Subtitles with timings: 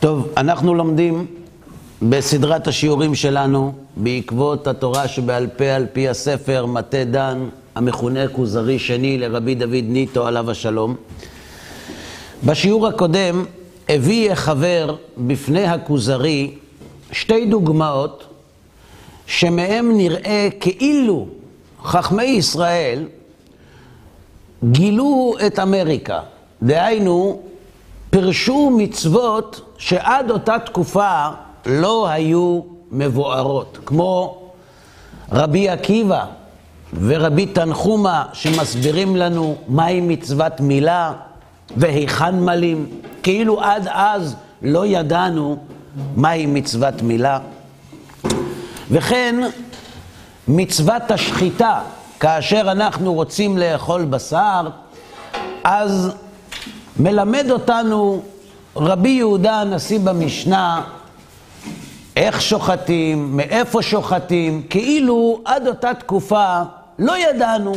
[0.00, 1.26] טוב, אנחנו לומדים
[2.02, 9.18] בסדרת השיעורים שלנו, בעקבות התורה שבעל פה על פי הספר מטה דן, המכונה כוזרי שני
[9.18, 10.96] לרבי דוד ניטו עליו השלום.
[12.44, 13.44] בשיעור הקודם
[13.88, 16.54] הביא החבר בפני הכוזרי
[17.12, 18.24] שתי דוגמאות
[19.26, 21.26] שמהם נראה כאילו
[21.84, 23.04] חכמי ישראל
[24.70, 26.20] גילו את אמריקה.
[26.62, 27.42] דהיינו,
[28.10, 31.28] פירשו מצוות שעד אותה תקופה
[31.66, 34.38] לא היו מבוארות, כמו
[35.32, 36.24] רבי עקיבא
[37.00, 41.12] ורבי תנחומה שמסבירים לנו מהי מצוות מילה
[41.76, 42.86] והיכן מלים,
[43.22, 45.56] כאילו עד אז לא ידענו
[46.16, 47.38] מהי מצוות מילה.
[48.90, 49.34] וכן
[50.48, 51.80] מצוות השחיטה,
[52.20, 54.68] כאשר אנחנו רוצים לאכול בשר,
[55.64, 56.14] אז
[56.98, 58.22] מלמד אותנו
[58.76, 60.82] רבי יהודה הנשיא במשנה
[62.16, 66.62] איך שוחטים, מאיפה שוחטים, כאילו עד אותה תקופה
[66.98, 67.72] לא ידענו.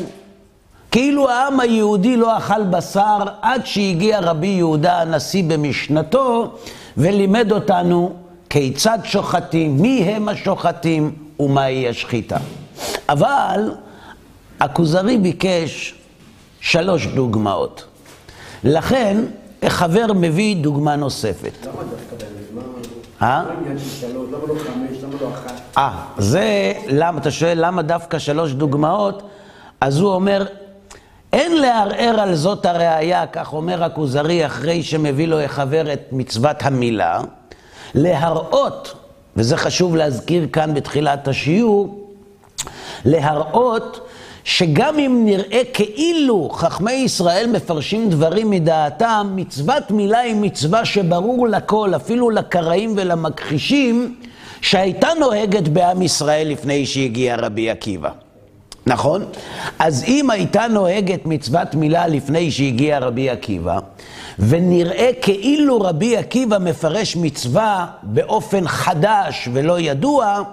[0.91, 6.57] כאילו העם היהודי לא אכל בשר עד שהגיע רבי יהודה הנשיא במשנתו
[6.97, 8.13] ולימד אותנו
[8.49, 12.37] כיצד שוחטים, מי הם השוחטים ומהי השחיטה.
[13.09, 13.71] אבל
[14.59, 15.95] הכוזרי ביקש
[16.59, 17.85] שלוש דוגמאות.
[18.63, 19.17] לכן,
[19.63, 21.51] החבר מביא דוגמה נוספת.
[21.65, 22.33] למה דווקא באמת?
[23.21, 23.43] אה?
[23.99, 24.29] שלוש?
[24.29, 25.03] למה לא חמש?
[25.03, 25.61] למה לא אחת?
[25.77, 29.23] אה, זה, למה, אתה שואל למה דווקא שלוש דוגמאות?
[29.81, 30.45] אז הוא אומר,
[31.33, 37.21] אין לערער על זאת הראייה, כך אומר הכוזרי אחרי שמביא לו החבר את מצוות המילה,
[37.95, 38.93] להראות,
[39.35, 42.09] וזה חשוב להזכיר כאן בתחילת השיעור,
[43.05, 44.07] להראות
[44.43, 51.91] שגם אם נראה כאילו חכמי ישראל מפרשים דברים מדעתם, מצוות מילה היא מצווה שברור לכל,
[51.95, 54.15] אפילו לקראים ולמכחישים,
[54.61, 58.09] שהייתה נוהגת בעם ישראל לפני שהגיע רבי עקיבא.
[58.85, 59.25] נכון?
[59.79, 63.79] אז אם הייתה נוהגת מצוות מילה לפני שהגיע רבי עקיבא,
[64.39, 70.43] ונראה כאילו רבי עקיבא מפרש מצווה באופן חדש ולא ידוע,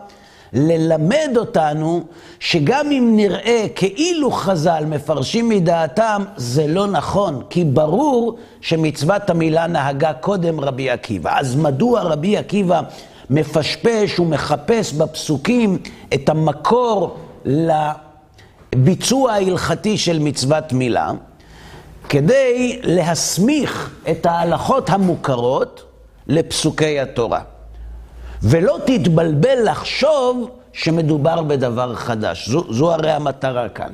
[0.53, 2.05] ללמד אותנו
[2.41, 10.13] שגם אם נראה כאילו חז"ל מפרשים מדעתם, זה לא נכון, כי ברור שמצוות המילה נהגה
[10.13, 11.39] קודם רבי עקיבא.
[11.39, 12.81] אז מדוע רבי עקיבא
[13.31, 15.79] מפשפש ומחפש בפסוקים
[16.15, 21.11] את המקור לביצוע ההלכתי של מצוות מילה?
[22.09, 25.83] כדי להסמיך את ההלכות המוכרות
[26.27, 27.41] לפסוקי התורה.
[28.43, 32.49] ולא תתבלבל לחשוב שמדובר בדבר חדש.
[32.49, 33.93] זו, זו הרי המטרה כאן.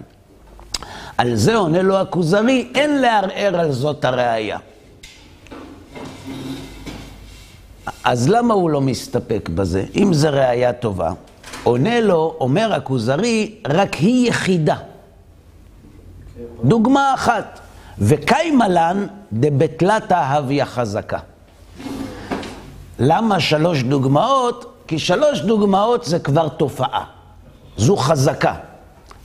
[1.19, 4.59] על זה עונה לו הכוזרי, אין לערער על זאת הראייה.
[8.05, 9.85] אז למה הוא לא מסתפק בזה?
[9.97, 11.13] אם זו ראייה טובה,
[11.63, 14.77] עונה לו, אומר הכוזרי, רק היא יחידה.
[16.65, 17.61] דוגמה אחת,
[17.99, 21.19] וקיימה לן דבטלתא הוויה חזקה.
[22.99, 24.73] למה שלוש דוגמאות?
[24.87, 27.05] כי שלוש דוגמאות זה כבר תופעה.
[27.77, 28.55] זו חזקה.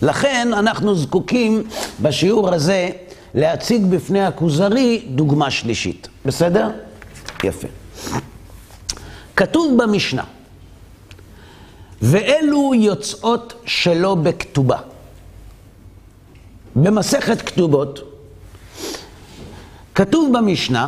[0.02, 1.64] לכן אנחנו זקוקים
[2.02, 2.90] בשיעור הזה
[3.34, 6.08] להציג בפני הכוזרי דוגמה שלישית.
[6.26, 6.70] בסדר?
[7.44, 7.68] יפה.
[9.36, 10.24] כתוב במשנה,
[12.02, 14.78] ואלו יוצאות שלא בכתובה.
[16.76, 18.00] במסכת כתובות,
[19.96, 20.88] כתוב במשנה,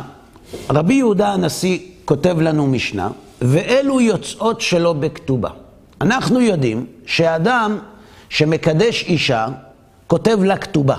[0.70, 3.10] רבי יהודה הנשיא כותב לנו משנה,
[3.42, 5.50] ואלו יוצאות שלא בכתובה.
[6.00, 7.78] אנחנו יודעים שאדם
[8.28, 9.46] שמקדש אישה,
[10.06, 10.96] כותב לה כתובה.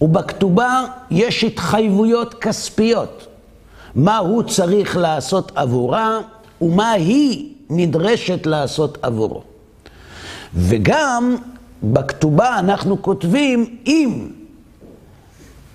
[0.00, 3.26] ובכתובה יש התחייבויות כספיות.
[3.94, 6.18] מה הוא צריך לעשות עבורה,
[6.60, 9.42] ומה היא נדרשת לעשות עבורו.
[10.54, 11.36] וגם
[11.82, 14.28] בכתובה אנחנו כותבים, אם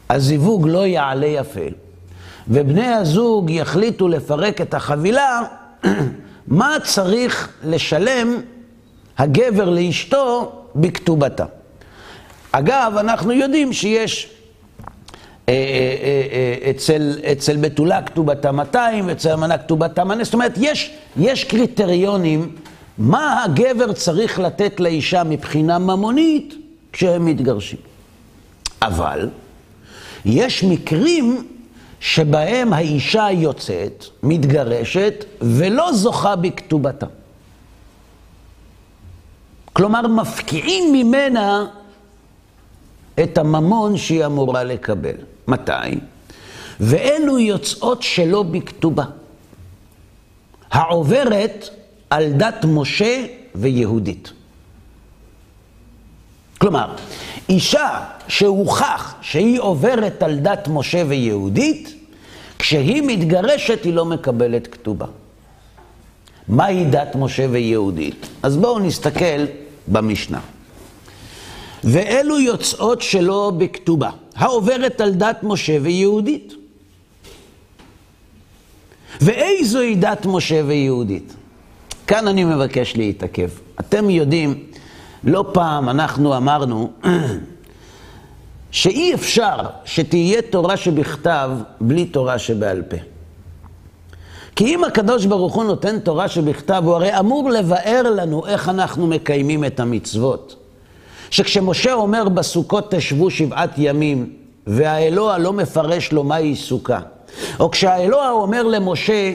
[0.09, 1.67] הזיווג לא יעלה יפה,
[2.47, 5.41] ובני הזוג יחליטו לפרק את החבילה,
[6.47, 8.41] מה צריך לשלם
[9.17, 11.45] הגבר לאשתו בכתובתה.
[12.51, 14.29] אגב, אנחנו יודעים שיש
[15.49, 20.91] אה, אה, אה, אצל, אצל בתולה כתובתה 200, אצל אמנה כתובתה מנה, זאת אומרת, יש,
[21.17, 22.55] יש קריטריונים
[22.97, 26.53] מה הגבר צריך לתת לאישה מבחינה ממונית
[26.93, 27.79] כשהם מתגרשים.
[28.81, 29.29] אבל
[30.25, 31.47] יש מקרים
[32.01, 37.05] שבהם האישה יוצאת, מתגרשת, ולא זוכה בכתובתה.
[39.73, 41.65] כלומר, מפקיעים ממנה
[43.23, 45.15] את הממון שהיא אמורה לקבל.
[45.47, 45.99] מתי?
[46.79, 49.05] ואלו יוצאות שלא בכתובה.
[50.71, 51.69] העוברת
[52.09, 53.25] על דת משה
[53.55, 54.33] ויהודית.
[56.57, 56.95] כלומר,
[57.51, 61.95] אישה שהוכח שהיא עוברת על דת משה ויהודית,
[62.59, 65.05] כשהיא מתגרשת היא לא מקבלת כתובה.
[66.47, 68.27] מהי דת משה ויהודית?
[68.43, 69.45] אז בואו נסתכל
[69.87, 70.39] במשנה.
[71.83, 76.53] ואלו יוצאות שלא בכתובה, העוברת על דת משה ויהודית.
[79.21, 81.33] ואיזוהי דת משה ויהודית?
[82.07, 83.49] כאן אני מבקש להתעכב.
[83.79, 84.63] אתם יודעים,
[85.23, 86.91] לא פעם אנחנו אמרנו
[88.71, 91.51] שאי אפשר שתהיה תורה שבכתב
[91.81, 92.97] בלי תורה שבעל פה.
[94.55, 99.07] כי אם הקדוש ברוך הוא נותן תורה שבכתב, הוא הרי אמור לבאר לנו איך אנחנו
[99.07, 100.55] מקיימים את המצוות.
[101.29, 104.29] שכשמשה אומר בסוכות תשבו שבעת ימים,
[104.67, 106.99] והאלוה לא מפרש לו מהי סוכה,
[107.59, 109.33] או כשהאלוה אומר למשה,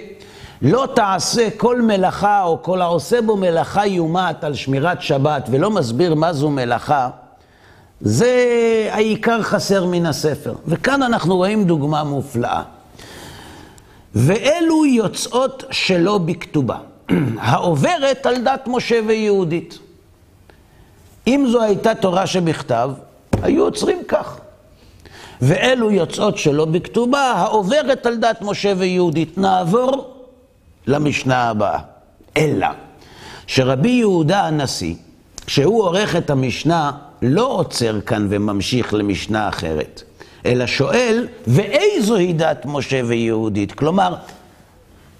[0.63, 6.15] לא תעשה כל מלאכה או כל העושה בו מלאכה יומת על שמירת שבת ולא מסביר
[6.15, 7.11] מה זו מלאכה,
[8.01, 8.33] זה
[8.93, 10.55] העיקר חסר מן הספר.
[10.67, 12.63] וכאן אנחנו רואים דוגמה מופלאה.
[14.15, 16.77] ואלו יוצאות שלא בכתובה,
[17.39, 19.79] העוברת על דת משה ויהודית.
[21.27, 22.91] אם זו הייתה תורה שבכתב,
[23.43, 24.39] היו עוצרים כך.
[25.41, 29.39] ואלו יוצאות שלא בכתובה, העוברת על דת משה ויהודית.
[29.39, 30.16] נעבור
[30.87, 31.79] למשנה הבאה.
[32.37, 32.67] אלא
[33.47, 34.95] שרבי יהודה הנשיא,
[35.47, 36.93] כשהוא עורך את המשנה,
[37.23, 40.03] לא עוצר כאן וממשיך למשנה אחרת,
[40.47, 43.73] אלא שואל, ואיזוהי דת משה ויהודית?
[43.73, 44.15] כלומר,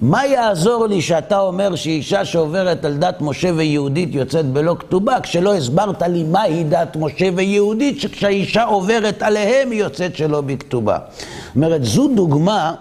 [0.01, 5.55] מה יעזור לי שאתה אומר שאישה שעוברת על דת משה ויהודית יוצאת בלא כתובה, כשלא
[5.55, 10.99] הסברת לי מהי דת משה ויהודית, שכשהאישה עוברת עליהם היא יוצאת שלא בכתובה.
[10.99, 12.75] זאת אומרת, זו דוגמה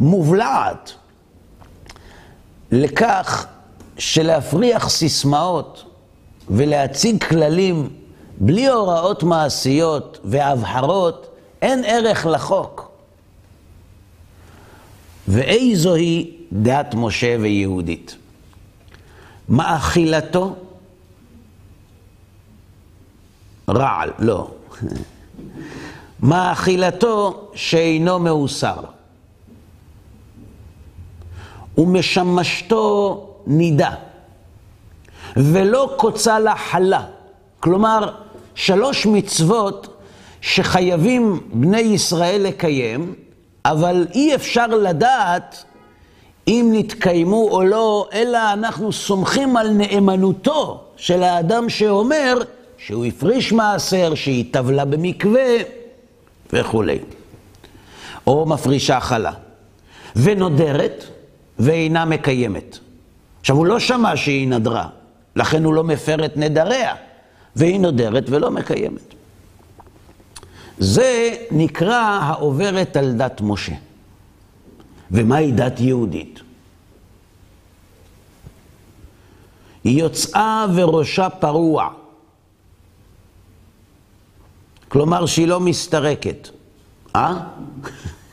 [0.00, 0.92] מובלעת
[2.74, 3.46] לכך
[3.98, 5.84] שלהפריח סיסמאות
[6.48, 7.88] ולהציג כללים
[8.38, 12.90] בלי הוראות מעשיות והבהרות, אין ערך לחוק.
[15.28, 18.16] ואיזוהי דת משה ויהודית?
[19.48, 20.56] מאכילתו?
[23.68, 24.50] רעל, לא.
[26.20, 28.93] מאכילתו שאינו מאוסר.
[31.78, 33.90] ומשמשתו נידה,
[35.36, 37.02] ולא קוצה לה חלה.
[37.60, 38.12] כלומר,
[38.54, 39.88] שלוש מצוות
[40.40, 43.14] שחייבים בני ישראל לקיים,
[43.64, 45.64] אבל אי אפשר לדעת
[46.48, 52.38] אם נתקיימו או לא, אלא אנחנו סומכים על נאמנותו של האדם שאומר
[52.78, 55.56] שהוא הפריש מעשר, שהיא טבלה במקווה
[56.52, 56.98] וכולי.
[58.26, 59.32] או מפרישה חלה.
[60.16, 61.04] ונודרת
[61.58, 62.78] ואינה מקיימת.
[63.40, 64.88] עכשיו, הוא לא שמע שהיא נדרה,
[65.36, 66.94] לכן הוא לא מפר את נדריה,
[67.56, 69.14] והיא נודרת ולא מקיימת.
[70.78, 73.74] זה נקרא העוברת על דת משה.
[75.10, 76.40] ומהי דת יהודית?
[79.84, 81.88] היא יוצאה וראשה פרוע.
[84.88, 86.48] כלומר שהיא לא מסתרקת.
[87.16, 87.34] אה?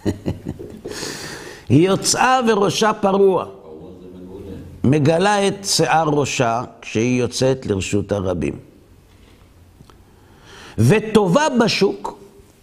[1.71, 3.45] היא יוצאה וראשה פרוע.
[4.83, 8.59] מגלה את שיער ראשה כשהיא יוצאת לרשות הרבים.
[10.77, 12.19] וטובה בשוק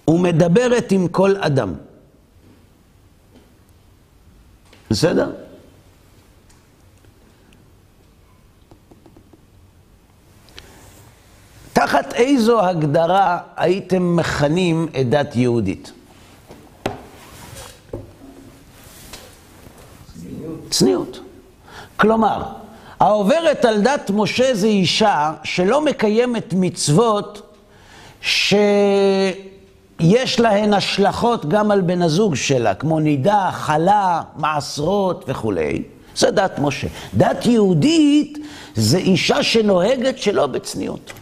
[0.08, 1.74] ומדברת עם כל אדם.
[4.90, 5.30] בסדר?
[11.72, 15.92] תחת איזו הגדרה הייתם מכנים את דת יהודית?
[20.70, 21.20] צניעות.
[21.96, 22.42] כלומר,
[23.00, 27.54] העוברת על דת משה זה אישה שלא מקיימת מצוות
[28.20, 29.40] שיש
[30.40, 35.82] להן השלכות גם על בן הזוג שלה, כמו נידה, חלה, מעשרות וכולי.
[36.16, 36.86] זה דת משה.
[37.14, 38.38] דת יהודית
[38.74, 41.12] זה אישה שנוהגת שלא בצניעות.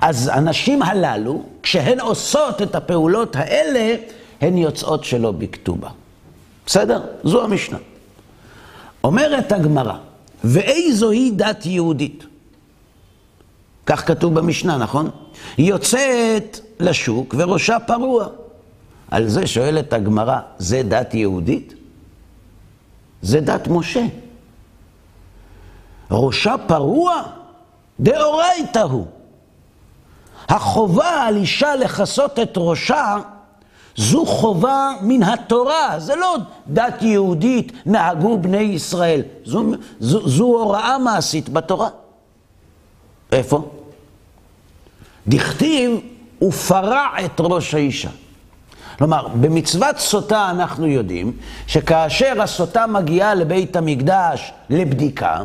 [0.00, 3.94] אז הנשים הללו, כשהן עושות את הפעולות האלה,
[4.40, 5.88] הן יוצאות שלא בכתובה.
[6.66, 7.02] בסדר?
[7.24, 7.78] זו המשנה.
[9.04, 9.94] אומרת הגמרא,
[10.44, 12.24] ואיזוהי דת יהודית?
[13.86, 15.10] כך כתוב במשנה, נכון?
[15.56, 18.26] היא יוצאת לשוק וראשה פרוע.
[19.10, 21.74] על זה שואלת הגמרא, זה דת יהודית?
[23.22, 24.04] זה דת משה.
[26.10, 27.22] ראשה פרוע?
[28.00, 29.06] דאורייתא הוא.
[30.48, 33.16] החובה על אישה לכסות את ראשה
[33.96, 39.22] זו חובה מן התורה, זה לא דת יהודית, נהגו בני ישראל.
[39.44, 39.64] זו,
[40.00, 41.88] זו, זו הוראה מעשית בתורה.
[43.32, 43.68] איפה?
[45.28, 46.00] דכתיב,
[46.42, 48.08] ופרע את ראש האישה.
[48.98, 51.32] כלומר, במצוות סוטה אנחנו יודעים
[51.66, 55.42] שכאשר הסוטה מגיעה לבית המקדש לבדיקה,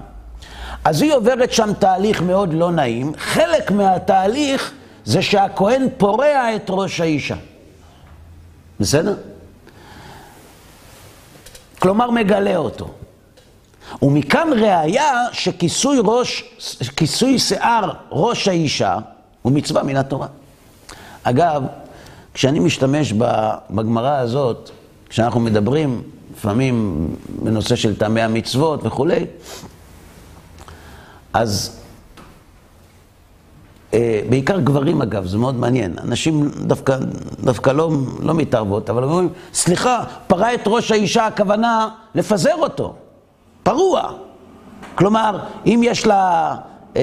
[0.83, 3.13] אז היא עוברת שם תהליך מאוד לא נעים.
[3.17, 4.71] חלק מהתהליך
[5.05, 7.35] זה שהכהן פורע את ראש האישה.
[8.79, 9.15] בסדר?
[11.79, 12.93] כלומר, מגלה אותו.
[14.01, 16.43] ומכאן ראיה שכיסוי ראש,
[16.95, 18.97] כיסוי שיער ראש האישה
[19.41, 20.27] הוא מצווה מן התורה.
[21.23, 21.63] אגב,
[22.33, 23.13] כשאני משתמש
[23.69, 24.69] בגמרא הזאת,
[25.09, 26.03] כשאנחנו מדברים
[26.37, 27.07] לפעמים
[27.43, 29.25] בנושא של טעמי המצוות וכולי,
[31.33, 31.79] אז
[34.29, 35.93] בעיקר גברים אגב, זה מאוד מעניין.
[36.03, 36.97] אנשים דווקא,
[37.43, 42.93] דווקא לא, לא מתערבות, אבל אומרים, סליחה, פרע את ראש האישה, הכוונה לפזר אותו.
[43.63, 44.11] פרוע.
[44.95, 46.55] כלומר, אם יש לה
[46.95, 47.01] אה,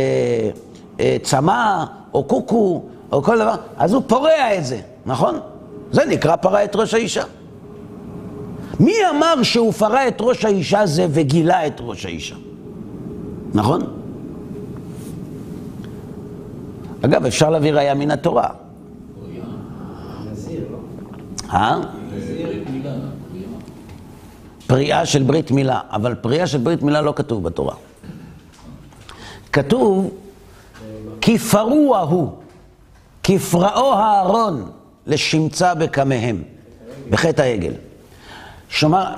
[1.01, 1.85] אה, צמא
[2.15, 2.83] או קוקו
[3.13, 5.39] או כל דבר, אז הוא פורע את זה, נכון?
[5.93, 7.23] זה נקרא פרע את ראש האישה.
[8.81, 12.35] מי אמר שהוא פרע את ראש האישה זה וגילה את ראש האישה?
[13.55, 14.02] נכון?
[17.03, 18.49] אגב, אפשר להביא ראיה מן התורה.
[21.53, 21.81] אה?
[24.67, 27.75] פריאה של ברית מילה, אבל פריאה של ברית מילה לא כתוב בתורה.
[29.53, 30.11] כתוב,
[31.21, 32.33] כי פרוע הוא,
[33.23, 34.71] כפרעו הארון
[35.07, 36.43] לשמצה בקמיהם,
[37.11, 37.73] בחטא העגל.
[38.69, 39.15] שומע,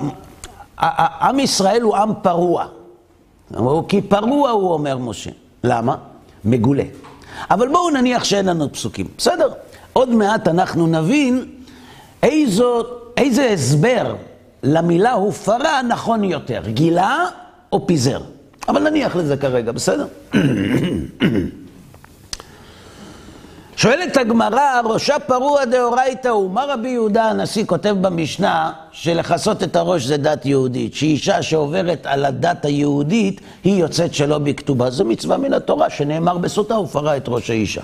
[1.21, 2.65] עם ישראל הוא עם פרוע.
[3.87, 5.31] כי פרוע הוא אומר משה.
[5.63, 5.95] למה?
[6.45, 6.83] מגולה.
[7.51, 9.07] אבל בואו נניח שאין לנו פסוקים.
[9.17, 9.49] בסדר,
[9.93, 11.45] עוד מעט אנחנו נבין
[12.23, 12.83] איזו,
[13.17, 14.15] איזה הסבר
[14.63, 17.25] למילה הופרה נכון יותר, גילה
[17.71, 18.21] או פיזר.
[18.67, 20.07] אבל נניח לזה כרגע, בסדר?
[23.77, 30.03] שואלת הגמרא, ראשה פרוע דאורייתא הוא, מה רבי יהודה הנשיא כותב במשנה שלכסות את הראש
[30.03, 35.53] זה דת יהודית, שאישה שעוברת על הדת היהודית היא יוצאת שלא בכתובה, זו מצווה מן
[35.53, 37.81] התורה שנאמר בסוטה ופרה את ראש האישה.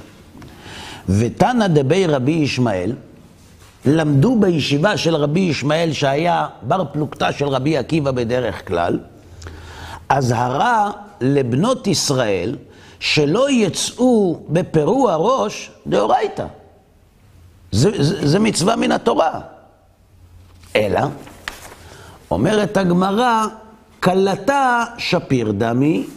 [1.10, 2.91] ותנא דבי רבי ישמעאל,
[3.86, 9.00] למדו בישיבה של רבי ישמעאל שהיה בר פלוגתא של רבי עקיבא בדרך כלל,
[10.10, 12.55] אזהרה לבנות ישראל
[13.01, 16.46] שלא יצאו בפרוע ראש דאורייתא.
[17.72, 19.39] זה, זה, זה מצווה מן התורה.
[20.75, 21.00] אלא,
[22.31, 23.46] אומרת הגמרא,
[24.00, 26.08] כלתה שפיר דמי,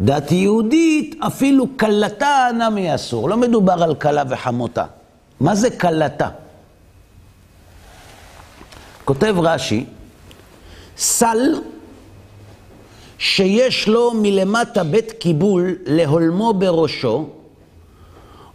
[0.00, 3.28] דת יהודית, אפילו כלתה נמי אסור.
[3.28, 4.84] לא מדובר על כלה וחמותה.
[5.40, 6.28] מה זה כלתה?
[9.04, 9.84] כותב רש"י,
[10.96, 11.60] סל
[13.18, 17.28] שיש לו מלמטה בית קיבול להולמו בראשו,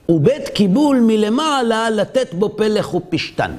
[0.10, 3.52] ובית קיבול מלמעלה לתת בו פלח ופשתן.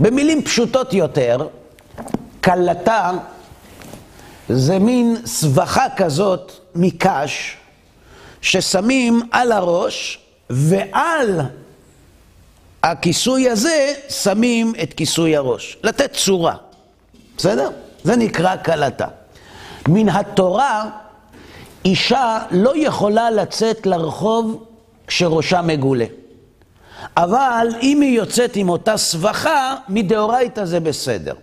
[0.00, 1.48] במילים פשוטות יותר,
[2.44, 3.10] כלתה
[4.48, 7.56] זה מין סבכה כזאת מקש
[8.40, 10.18] ששמים על הראש
[10.50, 11.40] ועל
[12.82, 16.56] הכיסוי הזה שמים את כיסוי הראש, לתת צורה,
[17.36, 17.70] בסדר?
[18.04, 19.06] זה נקרא כלתה.
[19.88, 20.90] מן התורה,
[21.84, 24.64] אישה לא יכולה לצאת לרחוב
[25.06, 26.04] כשראשה מגולה.
[27.16, 31.34] אבל אם היא יוצאת עם אותה סבכה, מדאורייתא זה בסדר.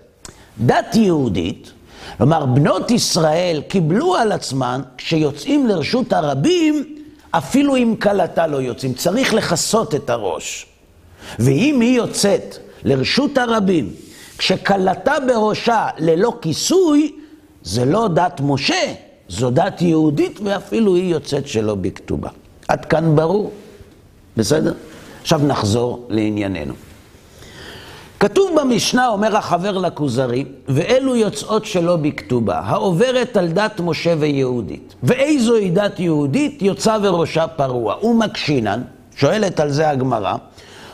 [0.57, 1.71] דת יהודית,
[2.17, 6.95] כלומר בנות ישראל קיבלו על עצמן, כשיוצאים לרשות הרבים,
[7.31, 10.65] אפילו אם כלתה לא יוצאים, צריך לכסות את הראש.
[11.39, 13.89] ואם היא יוצאת לרשות הרבים,
[14.37, 17.11] כשכלתה בראשה ללא כיסוי,
[17.63, 18.93] זה לא דת משה,
[19.29, 22.29] זו דת יהודית, ואפילו היא יוצאת שלא בכתובה.
[22.67, 23.51] עד כאן ברור,
[24.37, 24.73] בסדר?
[25.21, 26.73] עכשיו נחזור לענייננו.
[28.19, 34.95] כתוב במשנה, אומר החבר לכוזרי, ואלו יוצאות שלא בכתובה, העוברת על דת משה ויהודית.
[35.03, 36.61] ואיזו היא דת יהודית?
[36.61, 38.05] יוצא וראשה פרוע.
[38.05, 38.81] ומקשינן,
[39.15, 40.35] שואלת על זה הגמרא,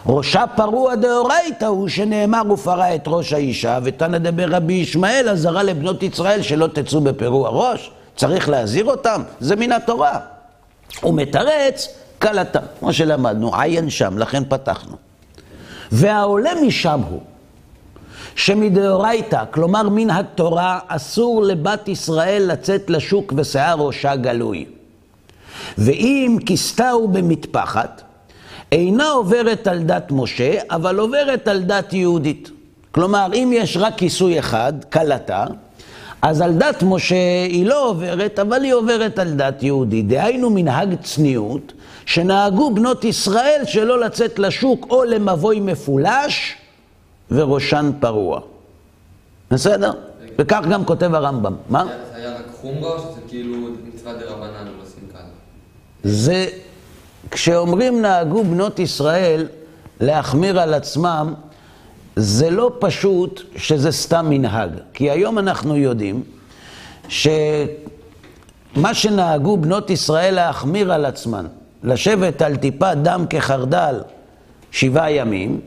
[0.06, 6.04] ראשה פרוע דאורייתא הוא שנאמר ופרע את ראש האישה, ותנא דבר רבי ישמעאל אזהרה לבנות
[6.04, 10.20] ישראל שלא תצאו בפרוע ראש, צריך להזהיר אותם, זה מן התורה.
[11.02, 11.88] הוא מתרץ
[12.22, 14.96] כלתה, כמו שלמדנו, עיין שם, לכן פתחנו.
[15.92, 17.22] והעולה משם הוא,
[18.36, 24.66] שמדאורייתא, כלומר מן התורה, אסור לבת ישראל לצאת לשוק ושיער ראשה גלוי.
[25.78, 28.02] ואם כיסתה הוא במטפחת,
[28.72, 32.52] אינה עוברת על דת משה, אבל עוברת על דת יהודית.
[32.92, 35.46] כלומר, אם יש רק כיסוי אחד, כלתה,
[36.22, 40.08] אז על דת משה היא לא עוברת, אבל היא עוברת על דת יהודית.
[40.08, 41.74] דהיינו מנהג צניעות,
[42.06, 46.56] שנהגו בנות ישראל שלא לצאת לשוק או למבוי מפולש
[47.32, 48.40] וראשן פרוע.
[49.52, 49.92] בסדר?
[50.40, 51.56] וכך גם כותב הרמב"ם.
[51.70, 51.86] מה?
[51.86, 53.58] זה היה רק חומרה או שזה כאילו
[53.88, 55.22] מצווה דה רבנן לא לשים כאן?
[56.04, 56.46] זה,
[57.32, 59.48] כשאומרים נהגו בנות ישראל
[60.00, 61.34] להחמיר על עצמם,
[62.16, 64.70] זה לא פשוט שזה סתם מנהג.
[64.94, 66.24] כי היום אנחנו יודעים
[67.10, 71.46] שמה שנהגו בנות ישראל להחמיר על עצמן,
[71.84, 74.02] לשבת על טיפת דם כחרדל
[74.72, 75.62] שבעה ימים,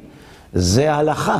[0.52, 1.38] זה הלכה.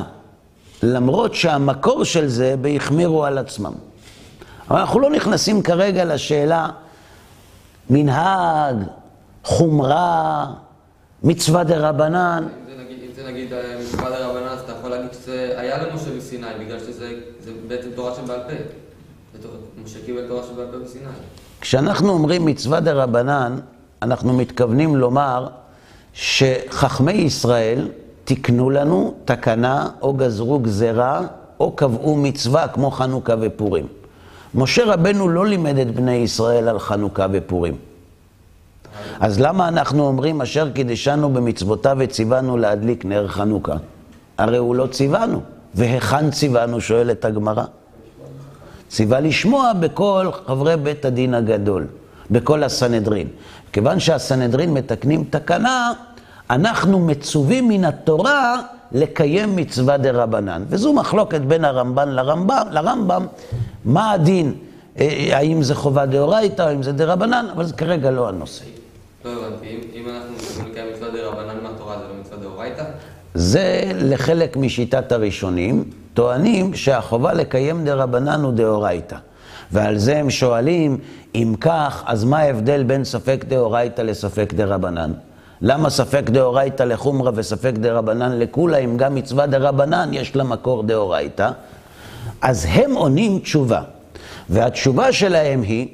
[0.83, 3.73] למרות שהמקור של זה בהחמירו על עצמם.
[4.71, 6.69] אבל אנחנו לא נכנסים כרגע לשאלה
[7.91, 8.77] מנהג,
[9.45, 10.47] חומרה,
[11.23, 12.45] מצווה דה רבנן.
[12.45, 16.47] אם זה נגיד, אה, מצווה דה רבנן, אז אתה יכול להגיד שזה היה למשה בסיני,
[16.65, 17.09] בגלל שזה
[17.45, 18.55] זה בעצם תורה שבעל פה.
[19.85, 21.05] משה קיבל תורה שבעל פה בסיני.
[21.61, 23.59] כשאנחנו אומרים מצווה דה רבנן,
[24.03, 25.49] אנחנו מתכוונים לומר
[26.13, 27.89] שחכמי ישראל
[28.25, 31.21] תיקנו לנו תקנה או גזרו גזרה
[31.61, 33.87] או קבעו מצווה כמו חנוכה ופורים.
[34.55, 37.75] משה רבנו לא לימד את בני ישראל על חנוכה ופורים.
[39.21, 43.75] אז למה אנחנו אומרים אשר קידשנו במצוותיו וציוונו להדליק נר חנוכה?
[44.39, 45.41] הרי הוא לא ציוונו.
[45.75, 46.81] והיכן ציוונו?
[46.81, 47.65] שואלת הגמרא.
[48.89, 51.87] ציווה לשמוע בכל חברי בית הדין הגדול,
[52.31, 53.29] בכל הסנהדרין.
[53.73, 55.93] כיוון שהסנהדרין מתקנים תקנה,
[56.51, 60.65] אנחנו מצווים מן התורה לקיים מצווה דה רבנן.
[60.69, 63.27] וזו מחלוקת בין הרמב"ן לרמב"ם, לרמב"ם,
[63.85, 64.55] מה הדין,
[65.01, 68.80] אה, האם זה חובה דאורייתא או האם זה דה רבנן, אבל זה כרגע לא הנושא.
[69.25, 69.31] לא
[73.35, 75.85] זה לחלק משיטת הראשונים,
[76.15, 79.17] טוענים שהחובה לקיים דה רבנן הוא דאורייתא.
[79.73, 80.99] ועל זה הם שואלים,
[81.35, 85.13] אם כך, אז מה ההבדל בין ספק דאורייתא לספק דה רבנן?
[85.63, 90.45] למה ספק דאורייתא לחומרא וספק דה רבנן לכולה, אם גם מצווה דה רבנן יש לה
[90.45, 91.51] מקור דאורייתא?
[92.41, 93.83] אז הם עונים תשובה.
[94.51, 95.89] והתשובה שלהם היא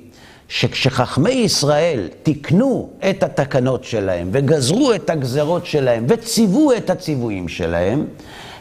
[0.49, 8.07] שכשחכמי ישראל תיקנו את התקנות שלהם וגזרו את הגזרות שלהם וציוו את הציוויים שלהם,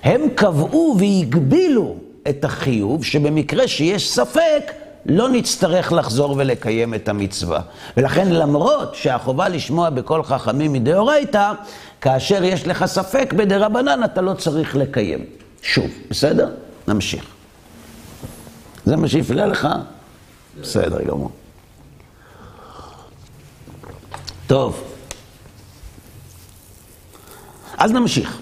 [0.03, 1.95] הם קבעו והגבילו
[2.29, 4.71] את החיוב שבמקרה שיש ספק,
[5.05, 7.59] לא נצטרך לחזור ולקיים את המצווה.
[7.97, 11.51] ולכן למרות שהחובה לשמוע בקול חכמים מדאורייתא,
[12.01, 15.25] כאשר יש לך ספק בדרבנן אתה לא צריך לקיים.
[15.61, 16.49] שוב, בסדר?
[16.87, 17.25] נמשיך.
[18.85, 19.67] זה מה שהפריע לך?
[20.61, 21.31] בסדר גמור.
[24.47, 24.83] טוב.
[27.77, 28.39] אז נמשיך.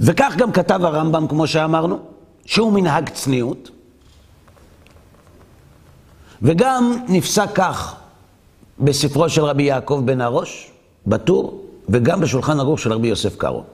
[0.00, 1.98] וכך גם כתב הרמב"ם, כמו שאמרנו,
[2.44, 3.70] שהוא מנהג צניעות,
[6.42, 7.96] וגם נפסק כך
[8.78, 10.70] בספרו של רבי יעקב בן הראש,
[11.06, 13.64] בטור, וגם בשולחן ערוך של רבי יוסף קארו.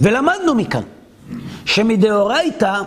[0.00, 0.82] ולמדנו מכאן
[1.64, 2.82] שמדאורייתא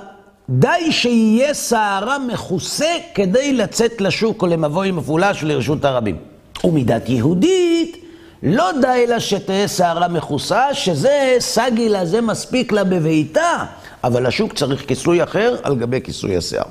[0.49, 6.17] די שיהיה שערה מכוסה כדי לצאת לשוק או למבוי מפולש לרשות הרבים.
[6.63, 7.97] ומידת יהודית,
[8.43, 13.65] לא די לה שתהיה שערה מכוסה, שזה סגי לה, זה מספיק לה בביתה,
[14.03, 16.65] אבל השוק צריך כיסוי אחר על גבי כיסוי השיער.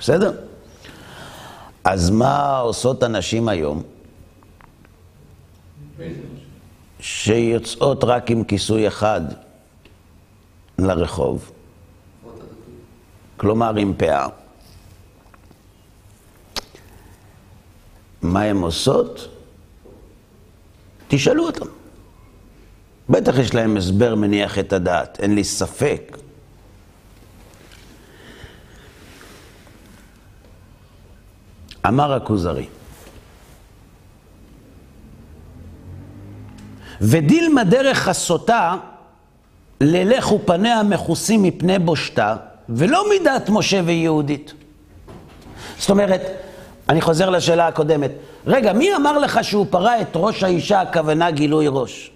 [0.00, 0.32] בסדר?
[1.84, 3.82] אז מה עושות הנשים היום?
[7.00, 9.20] שיוצאות רק עם כיסוי אחד
[10.78, 11.50] לרחוב,
[13.36, 14.26] כלומר עם פאה.
[18.22, 19.28] מה הן עושות?
[21.08, 21.66] תשאלו אותם.
[23.08, 26.18] בטח יש להם הסבר מניח את הדעת, אין לי ספק.
[31.86, 32.66] אמר הכוזרי,
[37.00, 38.76] ודילמה דרך הסוטה,
[39.80, 42.36] ללך ופניה מכוסים מפני בושתה,
[42.68, 44.52] ולא מדת משה ויהודית.
[45.78, 46.22] זאת אומרת,
[46.88, 48.10] אני חוזר לשאלה הקודמת,
[48.46, 52.10] רגע, מי אמר לך שהוא פרה את ראש האישה, הכוונה גילוי ראש?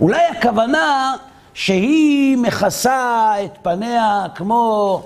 [0.00, 1.16] אולי הכוונה
[1.54, 5.02] שהיא מכסה את פניה כמו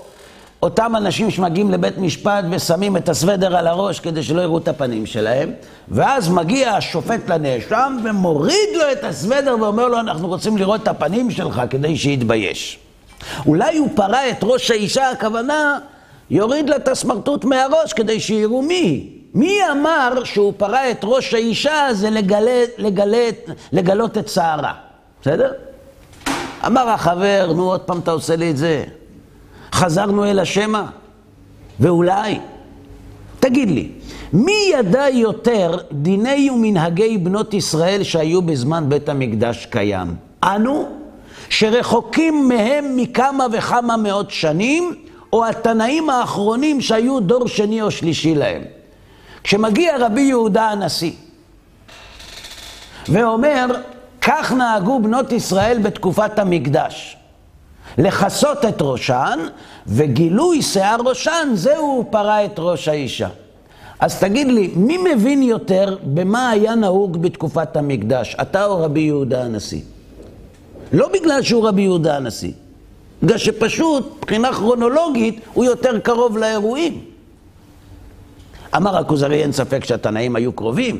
[0.63, 5.05] אותם אנשים שמגיעים לבית משפט ושמים את הסוודר על הראש כדי שלא יראו את הפנים
[5.05, 5.51] שלהם,
[5.87, 11.31] ואז מגיע השופט לנאשם ומוריד לו את הסוודר ואומר לו, אנחנו רוצים לראות את הפנים
[11.31, 12.79] שלך כדי שיתבייש.
[13.45, 15.79] אולי הוא פרה את ראש האישה, הכוונה,
[16.29, 19.09] יוריד לה את הסמרטוט מהראש כדי שיראו מי.
[19.33, 23.35] מי אמר שהוא פרה את ראש האישה זה לגלות, לגלות,
[23.71, 24.73] לגלות את שערה,
[25.21, 25.51] בסדר?
[26.65, 28.83] אמר החבר, נו עוד פעם אתה עושה לי את זה.
[29.73, 30.83] חזרנו אל השמע,
[31.79, 32.39] ואולי.
[33.39, 33.89] תגיד לי,
[34.33, 40.15] מי ידע יותר דיני ומנהגי בנות ישראל שהיו בזמן בית המקדש קיים?
[40.43, 40.98] אנו,
[41.49, 44.95] שרחוקים מהם מכמה וכמה מאות שנים,
[45.33, 48.61] או התנאים האחרונים שהיו דור שני או שלישי להם.
[49.43, 51.11] כשמגיע רבי יהודה הנשיא
[53.07, 53.65] ואומר,
[54.21, 57.17] כך נהגו בנות ישראל בתקופת המקדש.
[57.97, 59.39] לכסות את ראשן,
[59.87, 63.27] וגילוי שיער ראשן, זהו פרה את ראש האישה.
[63.99, 69.43] אז תגיד לי, מי מבין יותר במה היה נהוג בתקופת המקדש, אתה או רבי יהודה
[69.43, 69.81] הנשיא?
[70.91, 72.51] לא בגלל שהוא רבי יהודה הנשיא,
[73.23, 77.01] בגלל שפשוט, מבחינה כרונולוגית, הוא יותר קרוב לאירועים.
[78.75, 80.99] אמר הכוזרי, אין ספק שהתנאים היו קרובים.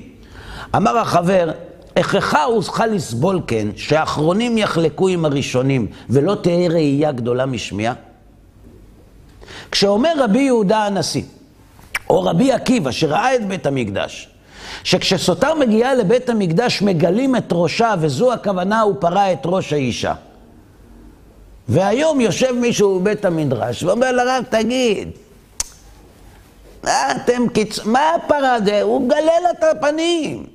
[0.75, 1.51] אמר החבר,
[1.97, 7.93] הכרחה צריכה לסבול כן, שהאחרונים יחלקו עם הראשונים, ולא תהא ראייה גדולה משמיעה?
[9.71, 11.23] כשאומר רבי יהודה הנשיא,
[12.09, 14.29] או רבי עקיבא, שראה את בית המקדש,
[14.83, 20.13] שכשסוטר מגיעה לבית המקדש מגלים את ראשה, וזו הכוונה, הוא פרה את ראש האישה.
[21.69, 25.09] והיום יושב מישהו בבית המדרש ואומר לרב, תגיד,
[26.83, 27.79] מה אתם קיצ...
[27.85, 28.81] מה הפרה הזה?
[28.81, 30.45] הוא מגלה לה את הפנים.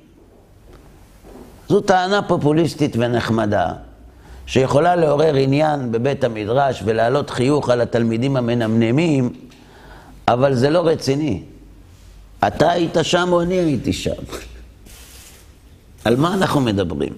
[1.69, 3.73] זו טענה פופוליסטית ונחמדה,
[4.45, 9.33] שיכולה לעורר עניין בבית המדרש ולהעלות חיוך על התלמידים המנמנמים,
[10.27, 11.43] אבל זה לא רציני.
[12.47, 14.11] אתה היית שם או אני הייתי שם?
[16.05, 17.13] על מה אנחנו מדברים?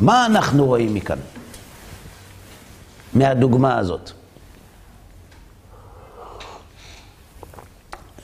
[0.00, 1.18] מה אנחנו רואים מכאן?
[3.14, 4.10] מהדוגמה הזאת.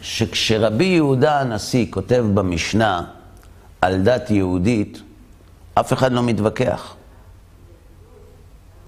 [0.02, 3.04] שכשרבי יהודה הנשיא כותב במשנה
[3.80, 5.02] על דת יהודית,
[5.74, 6.94] אף אחד לא מתווכח.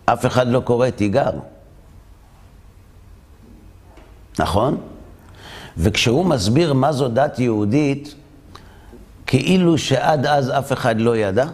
[0.05, 1.31] אף אחד לא קורא תיגר.
[4.39, 4.92] נכון?
[5.77, 8.15] וכשהוא מסביר מה זו דת יהודית,
[9.27, 11.47] כאילו שעד אז אף אחד לא ידע?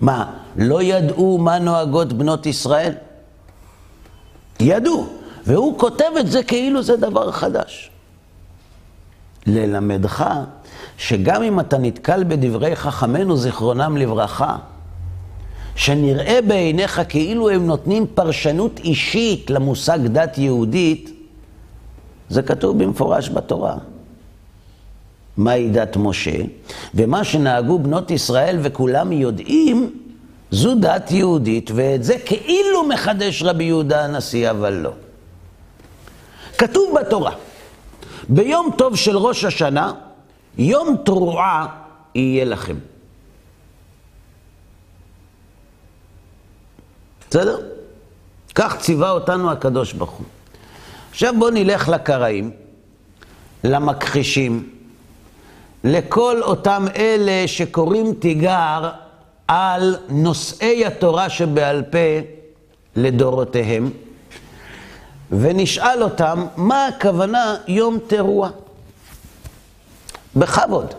[0.00, 2.92] מה, לא ידעו מה נוהגות בנות ישראל?
[4.60, 5.06] ידעו,
[5.46, 7.90] והוא כותב את זה כאילו זה דבר חדש.
[9.46, 10.24] ללמדך
[10.98, 14.56] שגם אם אתה נתקל בדברי חכמינו, זיכרונם לברכה,
[15.76, 21.21] שנראה בעיניך כאילו הם נותנים פרשנות אישית למושג דת יהודית,
[22.32, 23.76] זה כתוב במפורש בתורה.
[25.36, 26.36] מהי דת משה,
[26.94, 30.02] ומה שנהגו בנות ישראל וכולם יודעים,
[30.50, 34.90] זו דת יהודית, ואת זה כאילו מחדש רבי יהודה הנשיא, אבל לא.
[36.58, 37.32] כתוב בתורה,
[38.28, 39.92] ביום טוב של ראש השנה,
[40.58, 41.66] יום תרועה
[42.14, 42.76] יהיה לכם.
[47.30, 47.56] בסדר?
[48.54, 50.26] כך ציווה אותנו הקדוש ברוך הוא.
[51.12, 52.50] עכשיו בואו נלך לקראים,
[53.64, 54.68] למכחישים,
[55.84, 58.90] לכל אותם אלה שקוראים תיגר
[59.48, 61.98] על נושאי התורה שבעל פה
[62.96, 63.90] לדורותיהם,
[65.30, 68.50] ונשאל אותם מה הכוונה יום תרועה.
[70.36, 70.94] בכבוד.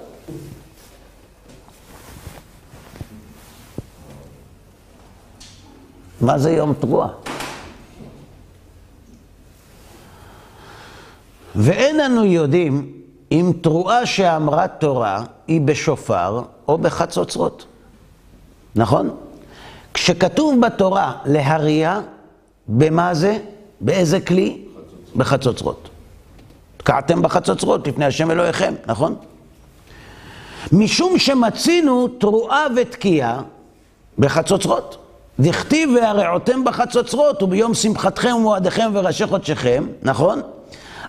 [6.21, 7.22] מה זה יום תרועה?
[11.55, 12.91] ואין אנו יודעים
[13.31, 17.65] אם תרועה שאמרה תורה היא בשופר או בחצוצרות.
[18.75, 19.09] נכון?
[19.93, 21.99] כשכתוב בתורה להריע,
[22.67, 23.37] במה זה?
[23.81, 24.61] באיזה כלי?
[25.15, 25.89] בחצוצרות.
[26.77, 29.15] תקעתם בחצוצרות לפני השם אלוהיכם, נכון?
[30.71, 33.41] משום שמצינו תרועה ותקיעה
[34.19, 34.97] בחצוצרות.
[35.39, 40.41] דכתיב והרעותם בחצוצרות וביום שמחתכם ומועדיכם וראשי חודשיכם, נכון?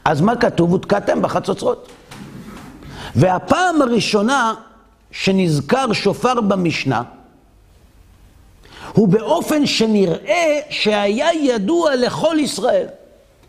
[0.05, 0.73] אז מה כתוב?
[0.73, 1.89] ותקעתם בחצוצרות.
[3.15, 4.55] והפעם הראשונה
[5.11, 7.03] שנזכר שופר במשנה,
[8.93, 12.87] הוא באופן שנראה שהיה ידוע לכל ישראל.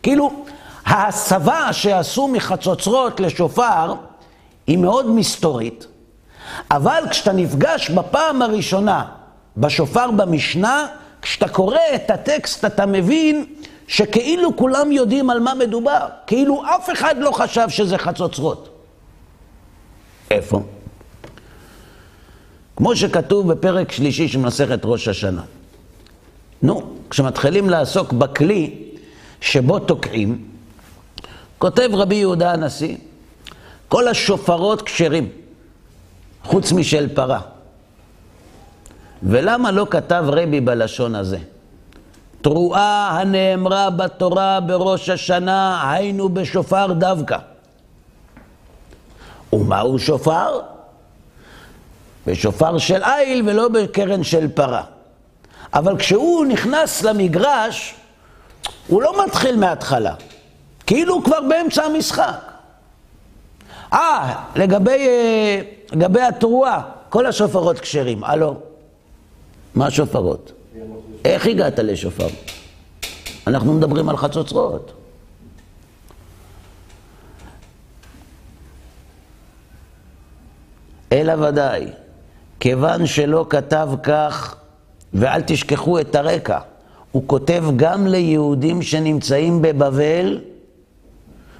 [0.02, 0.44] כאילו,
[0.86, 3.94] ההסבה שעשו מחצוצרות לשופר
[4.66, 5.86] היא מאוד מסתורית,
[6.70, 9.04] אבל כשאתה נפגש בפעם הראשונה
[9.56, 10.86] בשופר במשנה,
[11.22, 13.44] כשאתה קורא את הטקסט אתה מבין
[13.88, 18.68] שכאילו כולם יודעים על מה מדובר, כאילו אף אחד לא חשב שזה חצוצרות.
[20.30, 20.62] איפה?
[22.76, 25.42] כמו שכתוב בפרק שלישי של מסכת ראש השנה.
[26.62, 28.74] נו, כשמתחילים לעסוק בכלי
[29.40, 30.48] שבו תוקעים,
[31.58, 32.96] כותב רבי יהודה הנשיא,
[33.88, 35.28] כל השופרות כשרים,
[36.44, 37.40] חוץ משל פרה.
[39.22, 41.38] ולמה לא כתב רבי בלשון הזה?
[42.46, 47.38] תרועה הנאמרה בתורה בראש השנה, היינו בשופר דווקא.
[49.52, 50.60] ומהו שופר?
[52.26, 54.82] בשופר של איל ולא בקרן של פרה.
[55.74, 57.94] אבל כשהוא נכנס למגרש,
[58.86, 60.14] הוא לא מתחיל מההתחלה,
[60.86, 62.52] כאילו הוא כבר באמצע המשחק.
[63.92, 65.60] אה, לגבי, אה,
[65.92, 68.24] לגבי התרועה, כל השופרות כשרים.
[68.24, 68.54] הלו,
[69.74, 70.52] מה השופרות?
[71.26, 72.26] איך הגעת לשופר?
[73.46, 74.92] אנחנו מדברים על חצוצרות.
[81.12, 81.86] אלא ודאי,
[82.60, 84.56] כיוון שלא כתב כך,
[85.14, 86.58] ואל תשכחו את הרקע,
[87.12, 90.40] הוא כותב גם ליהודים שנמצאים בבבל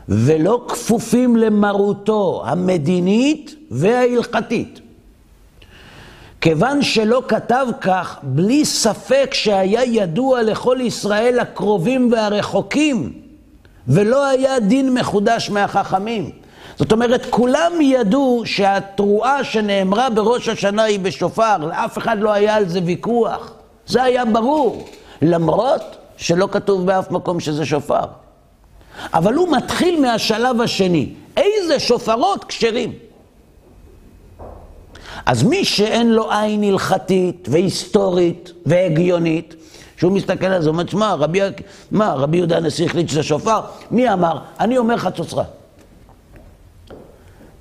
[0.08, 4.80] ולא כפופים למרותו המדינית וההלכתית.
[6.40, 13.12] כיוון שלא כתב כך, בלי ספק שהיה ידוע לכל ישראל הקרובים והרחוקים,
[13.88, 16.30] ולא היה דין מחודש מהחכמים.
[16.76, 22.68] זאת אומרת, כולם ידעו שהתרועה שנאמרה בראש השנה היא בשופר, לאף אחד לא היה על
[22.68, 23.52] זה ויכוח.
[23.86, 24.88] זה היה ברור,
[25.22, 28.04] למרות שלא כתוב באף מקום שזה שופר.
[29.14, 31.08] אבל הוא מתחיל מהשלב השני.
[31.36, 32.92] איזה שופרות כשרים.
[35.26, 39.54] אז מי שאין לו עין הלכתית והיסטורית והגיונית,
[39.96, 41.40] שהוא מסתכל על זה, הוא אומר, שמע, רבי,
[41.90, 43.60] מה, רבי יהודה הנשיא החליט שזה שופר?
[43.90, 44.38] מי אמר?
[44.60, 45.44] אני אומר חצוצרה.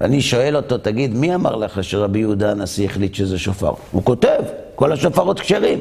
[0.01, 3.71] ואני שואל אותו, תגיד, מי אמר לך שרבי יהודה הנשיא החליט שזה שופר?
[3.91, 4.39] הוא כותב,
[4.75, 5.79] כל השופרות כשרים.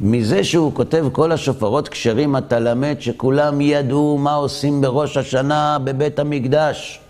[0.00, 6.18] מזה שהוא כותב כל השופרות כשרים, אתה למד שכולם ידעו מה עושים בראש השנה בבית
[6.18, 7.00] המקדש,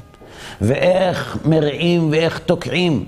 [0.61, 3.05] ואיך מרעים ואיך תוקעים.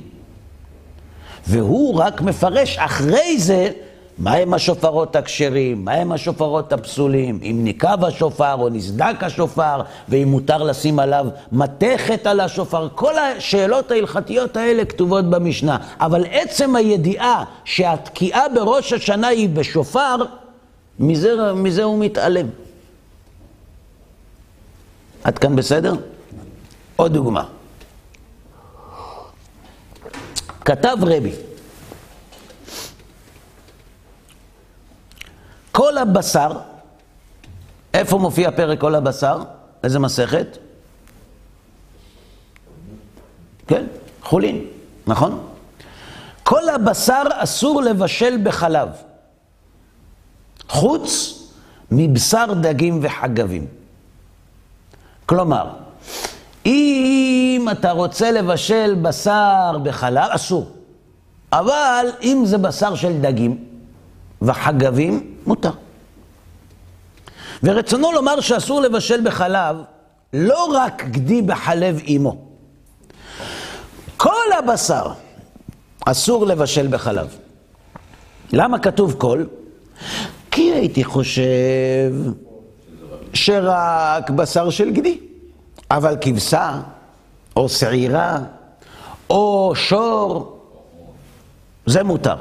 [1.46, 3.70] והוא רק מפרש אחרי זה
[4.18, 10.98] מהם השופרות הכשרים, מהם השופרות הפסולים, אם ניקב השופר או נסדק השופר, ואם מותר לשים
[10.98, 15.78] עליו מתכת על השופר, כל השאלות ההלכתיות האלה כתובות במשנה.
[16.00, 20.16] אבל עצם הידיעה שהתקיעה בראש השנה היא בשופר,
[20.98, 22.46] מזה, מזה הוא מתעלם.
[25.24, 25.94] עד כאן בסדר?
[26.96, 27.44] עוד דוגמה.
[30.64, 31.32] כתב רבי,
[35.72, 36.52] כל הבשר,
[37.94, 39.38] איפה מופיע פרק כל הבשר?
[39.84, 40.58] איזה מסכת?
[43.66, 43.86] כן,
[44.22, 44.66] חולין,
[45.06, 45.46] נכון?
[46.42, 48.88] כל הבשר אסור לבשל בחלב,
[50.68, 51.40] חוץ
[51.90, 53.66] מבשר דגים וחגבים.
[55.26, 55.83] כלומר,
[56.66, 60.70] אם אתה רוצה לבשל בשר בחלב, אסור.
[61.52, 63.64] אבל אם זה בשר של דגים
[64.42, 65.70] וחגבים, מותר.
[67.62, 69.76] ורצונו לומר שאסור לבשל בחלב
[70.32, 72.36] לא רק גדי בחלב אימו.
[74.16, 75.06] כל הבשר
[76.06, 77.36] אסור לבשל בחלב.
[78.52, 79.44] למה כתוב כל?
[80.50, 82.12] כי הייתי חושב
[83.32, 85.18] שרק בשר של גדי,
[85.90, 86.80] אבל כבשה,
[87.56, 88.38] או שעירה,
[89.30, 90.58] או שור,
[91.86, 92.36] זה מותר.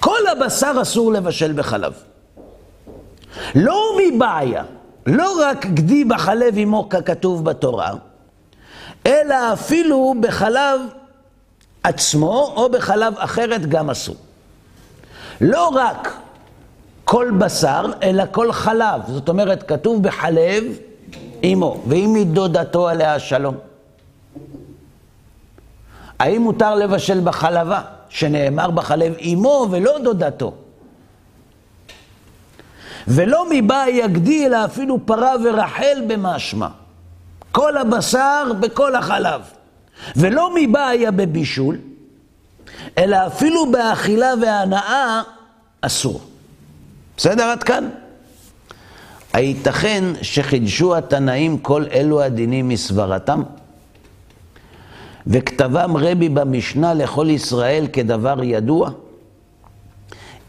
[0.00, 1.92] כל הבשר אסור לבשל בחלב.
[3.54, 4.64] לא מבעיה,
[5.06, 7.92] לא רק גדי בחלב עמו ככתוב בתורה,
[9.06, 10.80] אלא אפילו בחלב
[11.82, 14.16] עצמו או בחלב אחרת גם אסור.
[15.40, 16.16] לא רק
[17.04, 19.00] כל בשר, אלא כל חלב.
[19.06, 20.64] זאת אומרת, כתוב בחלב
[21.46, 23.54] עמו, ואם היא דודתו עליה שלום.
[26.18, 30.54] האם מותר לבשל בחלבה, שנאמר בחלב עמו ולא דודתו?
[33.08, 36.68] ולא מבא יגדי, אלא אפילו פרה ורחל במשמע.
[37.52, 39.40] כל הבשר בכל החלב.
[40.16, 41.78] ולא מבא היה בבישול,
[42.98, 45.22] אלא אפילו באכילה והנאה
[45.80, 46.20] אסור.
[47.16, 47.88] בסדר עד כאן?
[49.34, 53.42] הייתכן שחידשו התנאים כל אלו הדינים מסברתם?
[55.26, 58.90] וכתבם רבי במשנה לכל ישראל כדבר ידוע?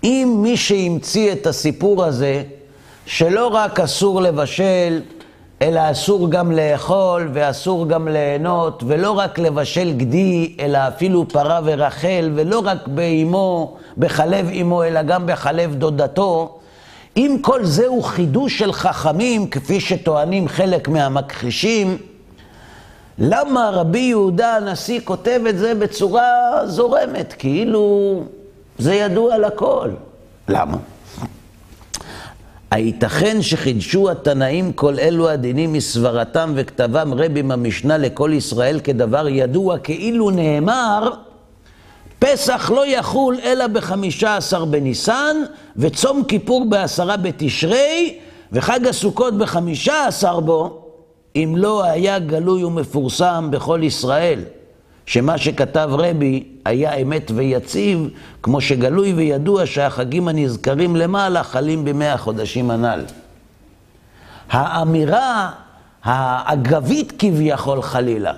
[0.03, 2.43] אם מי שהמציא את הסיפור הזה,
[3.05, 5.01] שלא רק אסור לבשל,
[5.61, 12.31] אלא אסור גם לאכול ואסור גם ליהנות, ולא רק לבשל גדי, אלא אפילו פרה ורחל,
[12.35, 16.59] ולא רק באמו, בחלב אמו, אלא גם בחלב דודתו,
[17.17, 21.97] אם כל זה הוא חידוש של חכמים, כפי שטוענים חלק מהמכחישים,
[23.19, 26.23] למה רבי יהודה הנשיא כותב את זה בצורה
[26.65, 28.23] זורמת, כאילו
[28.77, 29.89] זה ידוע לכל?
[30.49, 30.77] למה?
[32.71, 40.31] הייתכן שחידשו התנאים כל אלו הדינים מסברתם וכתבם רבי במשנה לכל ישראל כדבר ידוע, כאילו
[40.31, 41.09] נאמר,
[42.19, 45.35] פסח לא יחול אלא בחמישה עשר בניסן,
[45.77, 48.19] וצום כיפור בעשרה בתשרי,
[48.51, 50.81] וחג הסוכות בחמישה עשר בו,
[51.35, 54.39] אם לא היה גלוי ומפורסם בכל ישראל,
[55.05, 58.09] שמה שכתב רבי היה אמת ויציב,
[58.43, 63.01] כמו שגלוי וידוע שהחגים הנזכרים למעלה חלים בימי החודשים הנ"ל.
[64.49, 65.51] האמירה
[66.03, 68.33] האגבית כביכול חלילה,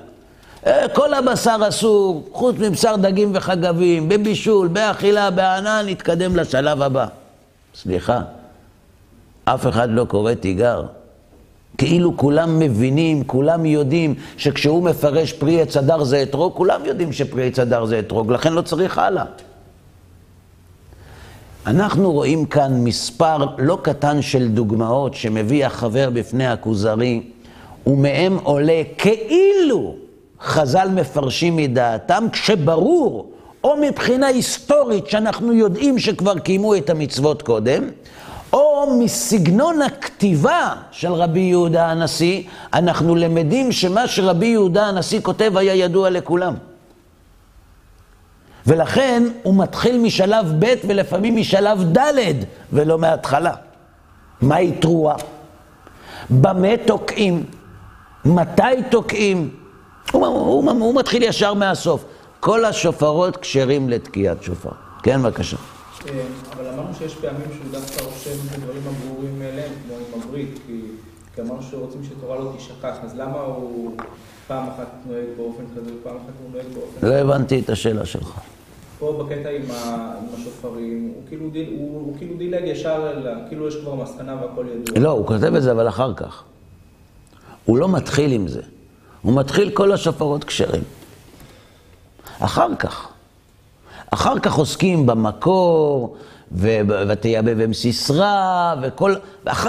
[0.94, 7.06] כל הבשר אסור, חוץ מבשר דגים וחגבים, בבישול, באכילה, בענן, נתקדם לשלב הבא.
[7.76, 8.22] סליחה,
[9.46, 10.86] אף אחד לא קורא תיגר.
[11.78, 17.48] כאילו כולם מבינים, כולם יודעים שכשהוא מפרש פרי עץ אדר זה אתרוג, כולם יודעים שפרי
[17.48, 19.26] עץ אדר זה אתרוג, לכן לא צריך הלאה.
[21.68, 27.22] אנחנו רואים כאן מספר לא קטן של דוגמאות שמביא החבר בפני הכוזרי,
[27.88, 29.96] ומהם עולה כאילו
[30.42, 33.32] חז"ל מפרשים מדעתם, כשברור,
[33.64, 37.84] או מבחינה היסטורית שאנחנו יודעים שכבר קיימו את המצוות קודם,
[38.54, 45.76] או מסגנון הכתיבה של רבי יהודה הנשיא, אנחנו למדים שמה שרבי יהודה הנשיא כותב היה
[45.76, 46.54] ידוע לכולם.
[48.68, 52.34] ולכן הוא מתחיל משלב ב' ולפעמים משלב ד'
[52.74, 53.54] ולא מההתחלה.
[54.42, 55.16] מהי תרועה?
[56.30, 57.44] במה תוקעים?
[58.26, 59.50] מתי תוקעים?
[60.12, 62.06] הוא, הוא, הוא, הוא מתחיל ישר מהסוף.
[62.40, 64.70] כל השופרות כשרים לתקיעת שופר.
[65.04, 65.58] כן, בבקשה.
[66.00, 70.60] כן, אבל אמרנו שיש פעמים שהוא דווקא רושם את הדברים הברורים מאליהם, כמו עם הברית,
[70.68, 70.82] כי,
[71.36, 73.92] כי אמרנו שרוצים שתורה לא תשכח, אז למה הוא
[74.48, 78.40] פעם אחת נוהג באופן כזה ופעם אחת הוא נוהג באופן לא הבנתי את השאלה שלך.
[79.00, 83.28] פה בקטע עם, ה, עם השופרים, הוא כאילו, דיל, הוא, הוא כאילו דילג ישר, אל,
[83.48, 85.00] כאילו יש כבר מסקנה והכל ידוע.
[85.00, 86.44] לא, הוא כותב את זה אבל אחר כך.
[87.66, 88.62] הוא לא מתחיל עם זה.
[89.28, 90.84] הוא מתחיל כל השופרות כשרים.
[92.40, 93.08] אחר כך.
[94.12, 96.18] אחר כך עוסקים במקור,
[97.08, 99.16] ותייבב סיסרא, וכל...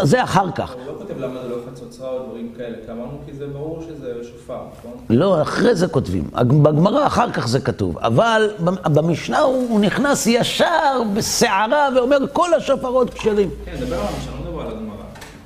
[0.02, 0.72] זה אחר כך.
[0.72, 3.82] הוא לא כותב למה זה לא חצוצרה או דברים כאלה, כי אמרנו כי זה ברור
[3.88, 4.92] שזה שופר, נכון?
[5.10, 6.30] לא, אחרי זה כותבים.
[6.62, 7.98] בגמרא אחר כך זה כתוב.
[7.98, 8.50] אבל
[8.84, 13.50] במשנה הוא נכנס ישר בסערה ואומר כל השופרות כשרים.
[13.64, 14.94] כן, דבר על המשנה, לא מדבר על הגמרא.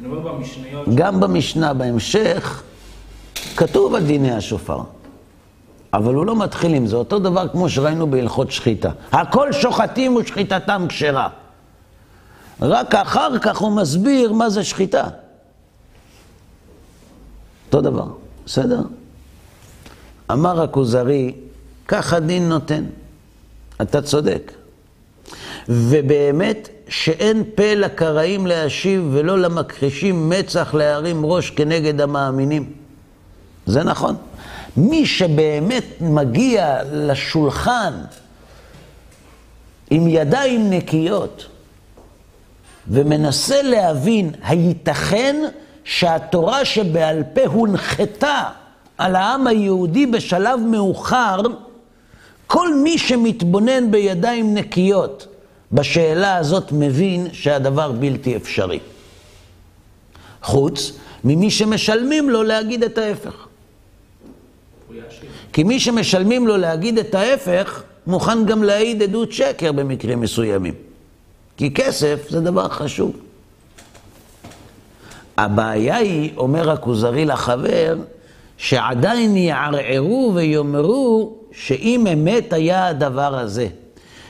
[0.01, 0.88] אני מדבר במשניות.
[0.94, 2.62] גם במשנה בהמשך
[3.62, 4.81] כתוב על דיני השופר.
[5.92, 8.90] אבל הוא לא מתחיל עם זה, אותו דבר כמו שראינו בהלכות שחיטה.
[9.12, 11.29] הכל שוחטים ושחיטתם כשרה.
[12.62, 15.09] רק אחר כך הוא מסביר מה זה שחיטה.
[17.66, 18.07] אותו דבר,
[18.46, 18.81] בסדר?
[20.33, 21.35] אמר הכוזרי,
[21.88, 22.85] כך הדין נותן.
[23.83, 24.53] אתה צודק.
[25.68, 32.82] ובאמת שאין פה לקראים להשיב ולא למכחישים מצח להרים ראש כנגד המאמינים.
[33.66, 34.16] זה נכון.
[34.77, 37.92] מי שבאמת מגיע לשולחן
[39.90, 41.46] עם ידיים נקיות
[42.88, 45.37] ומנסה להבין, הייתכן
[45.85, 48.42] שהתורה שבעל פה הונחתה
[48.98, 51.40] על העם היהודי בשלב מאוחר,
[52.46, 55.27] כל מי שמתבונן בידיים נקיות
[55.72, 58.81] בשאלה הזאת מבין שהדבר בלתי אפשרי.
[60.42, 60.92] חוץ
[61.25, 63.46] ממי שמשלמים לו להגיד את ההפך.
[65.53, 70.75] כי מי שמשלמים לו להגיד את ההפך, מוכן גם להעיד עדות שקר במקרים מסוימים.
[71.57, 73.17] כי כסף זה דבר חשוב.
[75.37, 77.97] הבעיה היא, אומר הכוזרי לחבר,
[78.57, 83.69] שעדיין יערערו ויאמרו שאם אמת היה הדבר הזה,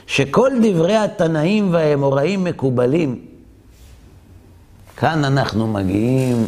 [0.07, 3.19] שכל דברי התנאים והאמוראים מקובלים,
[4.97, 6.47] כאן אנחנו מגיעים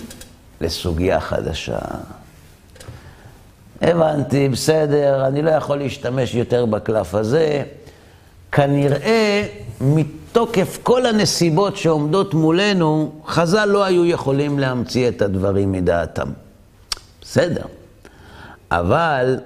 [0.62, 1.80] לסוגיה חדשה.
[3.82, 7.63] הבנתי, בסדר, אני לא יכול להשתמש יותר בקלף הזה.
[8.51, 9.47] כנראה,
[9.82, 16.28] מתוקף כל הנסיבות שעומדות מולנו, חז"ל לא היו יכולים להמציא את הדברים מדעתם.
[17.21, 17.65] בסדר.
[18.71, 19.39] אבל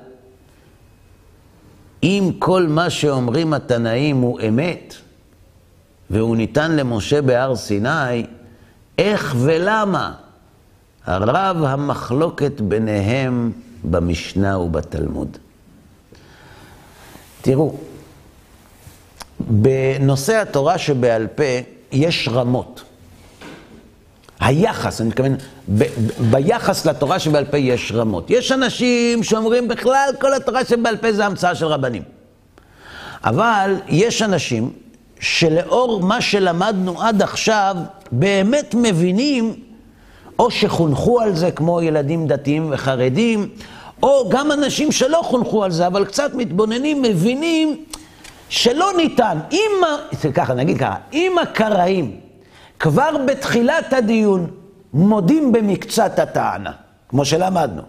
[2.03, 4.95] אם כל מה שאומרים התנאים הוא אמת,
[6.09, 8.25] והוא ניתן למשה בהר סיני,
[8.97, 10.13] איך ולמה
[11.07, 13.51] רב המחלוקת ביניהם
[13.83, 15.37] במשנה ובתלמוד.
[17.41, 17.75] תראו,
[19.39, 21.43] בנושא התורה שבעל פה
[21.91, 22.83] יש רמות.
[24.39, 25.35] היחס, אני מתכוון,
[25.69, 28.29] ב- ב- ביחס לתורה שבעל פה יש רמות.
[28.29, 32.03] יש אנשים שאומרים בכלל כל התורה שבעל פה זה המצאה של רבנים.
[33.23, 34.71] אבל יש אנשים
[35.19, 37.75] שלאור מה שלמדנו עד עכשיו,
[38.11, 39.55] באמת מבינים,
[40.39, 43.49] או שחונכו על זה כמו ילדים דתיים וחרדים,
[44.03, 47.83] או גם אנשים שלא חונכו על זה, אבל קצת מתבוננים, מבינים
[48.49, 49.39] שלא ניתן.
[49.51, 49.71] אם,
[50.33, 52.19] ככה, נגיד ככה, אם הקראים
[52.79, 54.47] כבר בתחילת הדיון
[54.93, 56.71] מודים במקצת הטענה,
[57.09, 57.81] כמו שלמדנו,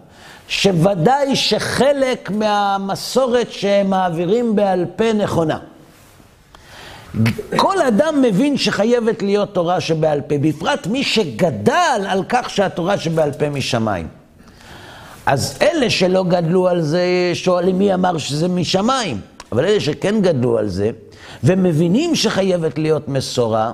[0.47, 5.57] שוודאי שחלק מהמסורת שהם מעבירים בעל פה נכונה.
[7.55, 13.31] כל אדם מבין שחייבת להיות תורה שבעל פה, בפרט מי שגדל על כך שהתורה שבעל
[13.31, 14.07] פה משמיים.
[15.25, 19.21] אז אלה שלא גדלו על זה, שואלים מי אמר שזה משמיים.
[19.51, 20.91] אבל אלה שכן גדלו על זה,
[21.43, 23.71] ומבינים שחייבת להיות מסורה,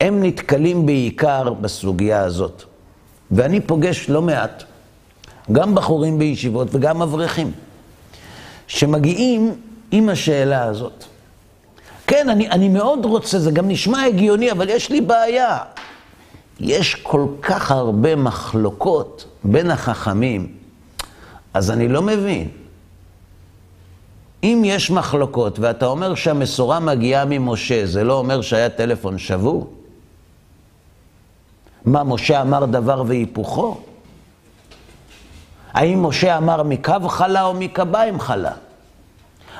[0.00, 2.62] הם נתקלים בעיקר בסוגיה הזאת.
[3.30, 4.64] ואני פוגש לא מעט,
[5.52, 7.52] גם בחורים בישיבות וגם אברכים,
[8.66, 9.54] שמגיעים
[9.90, 11.04] עם השאלה הזאת.
[12.10, 15.58] כן, אני, אני מאוד רוצה, זה גם נשמע הגיוני, אבל יש לי בעיה.
[16.60, 20.52] יש כל כך הרבה מחלוקות בין החכמים,
[21.54, 22.48] אז אני לא מבין.
[24.42, 29.72] אם יש מחלוקות ואתה אומר שהמסורה מגיעה ממשה, זה לא אומר שהיה טלפון שבור?
[31.84, 33.80] מה, משה אמר דבר והיפוכו?
[35.72, 38.52] האם משה אמר מקו חלה או מקביים חלה?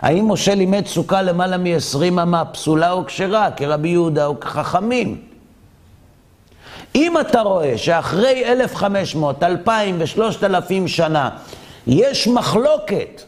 [0.01, 5.21] האם משה לימד סוכה למעלה מ-20 אמה פסולה או כשרה, כרבי יהודה או כחכמים?
[6.95, 11.31] אם אתה רואה שאחרי 1,500, 2,000 ו-3,000 שנה
[11.87, 13.23] יש מחלוקת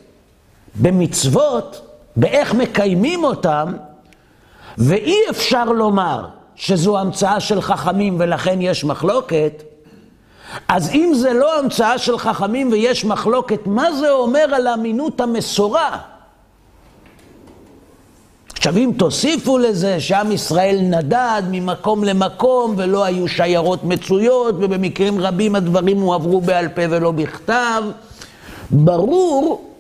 [0.75, 3.73] במצוות, באיך מקיימים אותם,
[4.79, 9.63] ואי אפשר לומר שזו המצאה של חכמים ולכן יש מחלוקת,
[10.69, 15.99] אז אם זה לא המצאה של חכמים ויש מחלוקת, מה זה אומר על אמינות המסורה?
[18.63, 25.55] עכשיו אם תוסיפו לזה שעם ישראל נדד ממקום למקום ולא היו שיירות מצויות ובמקרים רבים
[25.55, 27.83] הדברים הועברו בעל פה ולא בכתב,
[28.71, 29.71] ברור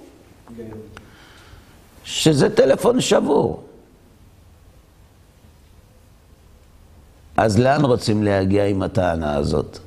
[2.05, 3.63] שזה טלפון שבור.
[7.37, 9.79] אז לאן רוצים להגיע עם הטענה הזאת?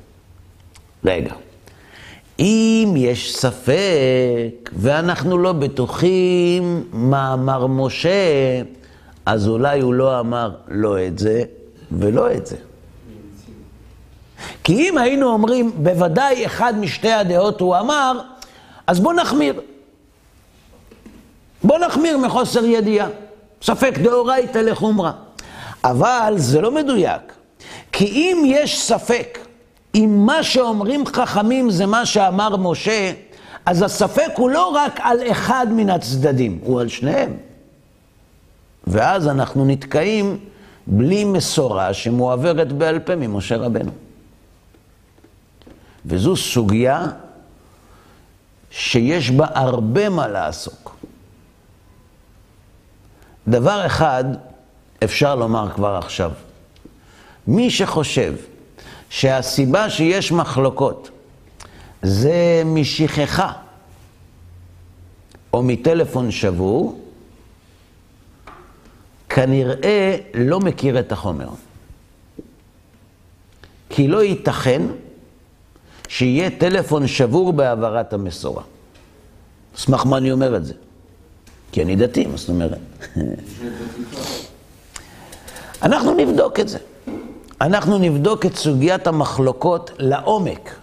[1.06, 1.34] רגע.
[2.40, 8.10] אם יש ספק ואנחנו לא בטוחים מה אמר משה,
[9.26, 11.44] אז אולי הוא לא אמר לא את זה
[11.92, 12.56] ולא את זה.
[14.64, 18.20] כי אם היינו אומרים, בוודאי אחד משתי הדעות הוא אמר,
[18.88, 19.62] אז בוא נחמיר.
[21.64, 23.08] בוא נחמיר מחוסר ידיעה.
[23.62, 25.12] ספק דאורייתא לחומרא.
[25.84, 27.34] אבל זה לא מדויק.
[27.92, 29.40] כי אם יש ספק,
[29.96, 33.12] אם מה שאומרים חכמים זה מה שאמר משה,
[33.66, 37.38] אז הספק הוא לא רק על אחד מן הצדדים, הוא על שניהם.
[38.88, 40.38] ואז אנחנו נתקעים
[40.88, 43.92] בלי מסורה שמועברת בעל פה ממשה רבנו.
[46.06, 47.06] וזו סוגיה
[48.70, 50.96] שיש בה הרבה מה לעסוק.
[53.48, 54.24] דבר אחד
[55.04, 56.32] אפשר לומר כבר עכשיו.
[57.48, 58.34] מי שחושב
[59.10, 61.10] שהסיבה שיש מחלוקות
[62.02, 63.52] זה משכחה
[65.54, 67.00] או מטלפון שבור,
[69.36, 71.48] כנראה לא מכיר את החומר.
[73.90, 74.82] כי לא ייתכן
[76.08, 78.64] שיהיה טלפון שבור בהעברת המסורה.
[79.76, 80.74] אשמח מה אני אומר את זה.
[81.72, 82.78] כי אני דתי, מה זאת אומרת?
[85.84, 86.78] אנחנו נבדוק את זה.
[87.62, 90.76] אנחנו נבדוק את סוגיית המחלוקות לעומק.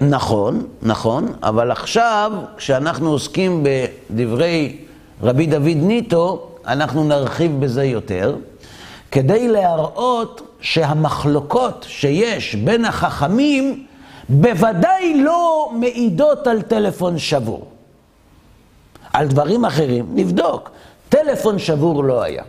[0.00, 4.76] נכון, נכון, אבל עכשיו, כשאנחנו עוסקים בדברי
[5.22, 8.36] רבי דוד ניטו, אנחנו נרחיב בזה יותר,
[9.10, 13.86] כדי להראות שהמחלוקות שיש בין החכמים
[14.28, 17.68] בוודאי לא מעידות על טלפון שבור.
[19.12, 20.70] על דברים אחרים נבדוק.
[21.08, 22.42] טלפון שבור לא היה.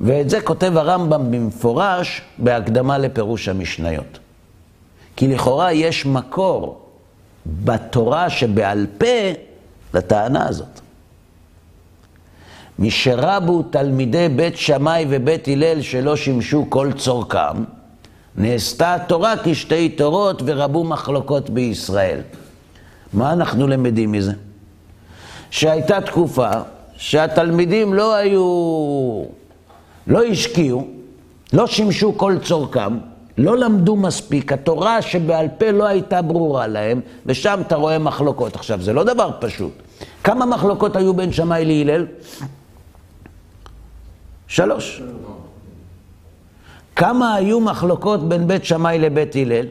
[0.00, 4.18] ואת זה כותב הרמב"ם במפורש בהקדמה לפירוש המשניות.
[5.16, 6.80] כי לכאורה יש מקור
[7.46, 9.06] בתורה שבעל פה
[9.94, 10.81] לטענה הזאת.
[12.78, 17.64] משרבו תלמידי בית שמאי ובית הלל שלא שימשו כל צורכם,
[18.36, 22.20] נעשתה התורה כשתי תורות ורבו מחלוקות בישראל.
[23.12, 24.32] מה אנחנו למדים מזה?
[25.50, 26.50] שהייתה תקופה
[26.96, 28.44] שהתלמידים לא היו,
[30.06, 30.86] לא השקיעו,
[31.52, 32.98] לא שימשו כל צורכם,
[33.38, 38.56] לא למדו מספיק, התורה שבעל פה לא הייתה ברורה להם, ושם אתה רואה מחלוקות.
[38.56, 39.72] עכשיו, זה לא דבר פשוט.
[40.24, 42.06] כמה מחלוקות היו בין שמאי להלל?
[44.52, 45.02] שלוש.
[46.96, 49.66] כמה היו מחלוקות בין בית שמאי לבית הלל?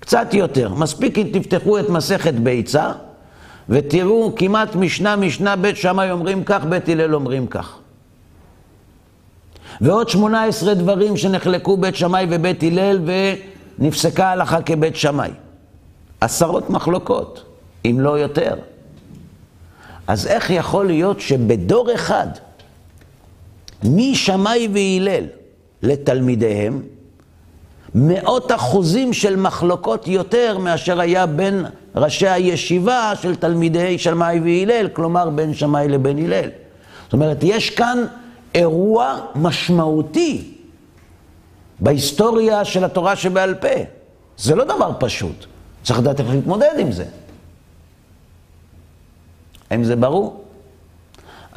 [0.00, 0.74] קצת יותר.
[0.74, 2.92] מספיק אם תפתחו את מסכת ביצה,
[3.68, 7.78] ותראו כמעט משנה משנה בית שמאי אומרים כך, בית הלל אומרים כך.
[9.80, 13.00] ועוד שמונה עשרה דברים שנחלקו בית שמאי ובית הלל
[13.78, 15.30] ונפסקה הלכה כבית שמאי.
[16.20, 17.44] עשרות מחלוקות,
[17.84, 18.54] אם לא יותר.
[20.06, 22.28] אז איך יכול להיות שבדור אחד,
[23.84, 25.24] משמאי והלל
[25.82, 26.82] לתלמידיהם,
[27.94, 35.30] מאות אחוזים של מחלוקות יותר מאשר היה בין ראשי הישיבה של תלמידי שמאי והלל, כלומר
[35.30, 36.50] בין שמאי לבין הלל.
[37.04, 38.04] זאת אומרת, יש כאן
[38.54, 40.54] אירוע משמעותי
[41.80, 43.68] בהיסטוריה של התורה שבעל פה.
[44.38, 45.46] זה לא דבר פשוט,
[45.82, 47.04] צריך לדעת איך להתמודד עם זה.
[49.70, 50.44] האם זה ברור?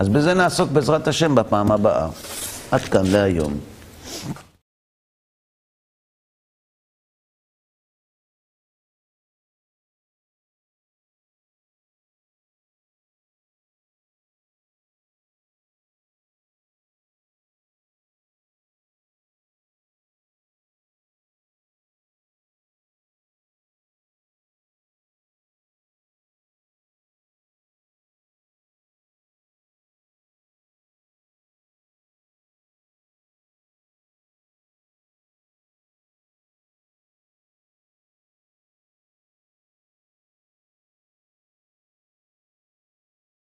[0.02, 2.08] אז בזה נעסוק בעזרת השם בפעם הבאה.
[2.72, 3.71] עד כאן להיום.